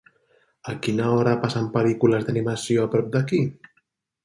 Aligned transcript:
A 0.71 0.73
quina 0.87 1.09
hora 1.17 1.35
passen 1.43 1.69
pel·lícules 1.77 2.27
d'animació 2.31 2.89
a 2.89 2.93
prop 2.97 3.15
d'aquí? 3.19 3.45